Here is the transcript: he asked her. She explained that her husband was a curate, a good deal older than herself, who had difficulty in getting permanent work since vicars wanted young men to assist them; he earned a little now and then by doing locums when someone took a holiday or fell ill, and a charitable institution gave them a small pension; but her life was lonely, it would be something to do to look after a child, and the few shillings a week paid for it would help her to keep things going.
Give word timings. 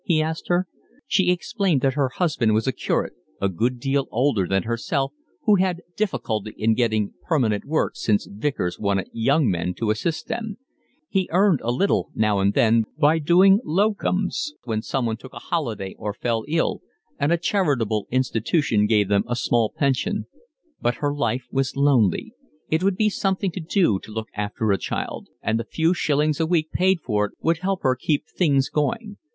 he 0.03 0.19
asked 0.19 0.47
her. 0.47 0.65
She 1.05 1.29
explained 1.29 1.81
that 1.81 1.93
her 1.93 2.09
husband 2.09 2.55
was 2.55 2.65
a 2.65 2.71
curate, 2.71 3.13
a 3.39 3.47
good 3.47 3.79
deal 3.79 4.07
older 4.09 4.47
than 4.47 4.63
herself, 4.63 5.13
who 5.43 5.57
had 5.57 5.83
difficulty 5.95 6.55
in 6.57 6.73
getting 6.73 7.13
permanent 7.27 7.65
work 7.65 7.95
since 7.95 8.25
vicars 8.27 8.79
wanted 8.79 9.11
young 9.13 9.47
men 9.47 9.75
to 9.75 9.91
assist 9.91 10.25
them; 10.25 10.57
he 11.07 11.29
earned 11.31 11.61
a 11.61 11.69
little 11.69 12.09
now 12.15 12.39
and 12.39 12.55
then 12.55 12.85
by 12.97 13.19
doing 13.19 13.59
locums 13.63 14.53
when 14.63 14.81
someone 14.81 15.17
took 15.17 15.33
a 15.33 15.37
holiday 15.37 15.93
or 15.99 16.15
fell 16.15 16.45
ill, 16.47 16.81
and 17.19 17.31
a 17.31 17.37
charitable 17.37 18.07
institution 18.09 18.87
gave 18.87 19.07
them 19.07 19.23
a 19.27 19.35
small 19.35 19.71
pension; 19.71 20.25
but 20.81 20.95
her 20.95 21.13
life 21.13 21.45
was 21.51 21.75
lonely, 21.75 22.33
it 22.69 22.81
would 22.81 22.95
be 22.97 23.07
something 23.07 23.51
to 23.51 23.59
do 23.61 23.99
to 23.99 24.09
look 24.11 24.29
after 24.33 24.71
a 24.71 24.79
child, 24.79 25.27
and 25.43 25.59
the 25.59 25.63
few 25.63 25.93
shillings 25.93 26.39
a 26.39 26.47
week 26.47 26.71
paid 26.71 26.99
for 27.01 27.25
it 27.27 27.33
would 27.39 27.59
help 27.59 27.83
her 27.83 27.95
to 27.95 28.03
keep 28.03 28.25
things 28.35 28.67
going. 28.67 29.17